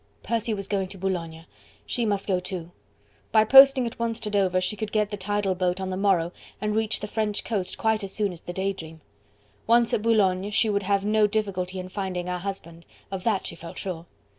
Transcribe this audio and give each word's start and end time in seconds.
Percy 0.23 0.51
was 0.51 0.67
going 0.67 0.87
to 0.87 0.97
Boulogne... 0.97 1.45
she 1.85 2.07
must 2.07 2.25
go 2.25 2.39
too. 2.39 2.71
By 3.31 3.43
posting 3.45 3.85
at 3.85 3.99
once 3.99 4.19
to 4.21 4.31
Dover, 4.31 4.59
she 4.59 4.75
could 4.75 4.91
get 4.91 5.11
the 5.11 5.15
tidal 5.15 5.53
boat 5.53 5.79
on 5.79 5.91
the 5.91 5.95
morrow 5.95 6.31
and 6.59 6.75
reach 6.75 7.01
the 7.01 7.07
French 7.07 7.43
coast 7.43 7.77
quite 7.77 8.03
as 8.03 8.11
soon 8.11 8.33
as 8.33 8.41
the 8.41 8.51
"Day 8.51 8.73
Dream." 8.73 9.01
Once 9.67 9.93
at 9.93 10.01
Boulogne, 10.01 10.49
she 10.49 10.71
would 10.71 10.81
have 10.81 11.05
no 11.05 11.27
difficulty 11.27 11.79
in 11.79 11.87
finding 11.87 12.25
her 12.25 12.39
husband, 12.39 12.83
of 13.11 13.23
that 13.25 13.45
she 13.45 13.55
felt 13.55 13.77
sure. 13.77 14.07